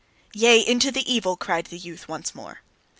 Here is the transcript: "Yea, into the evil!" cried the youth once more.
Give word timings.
"Yea, 0.33 0.59
into 0.59 0.91
the 0.91 1.05
evil!" 1.07 1.37
cried 1.37 1.65
the 1.67 1.77
youth 1.77 2.07
once 2.07 2.33
more. 2.33 2.61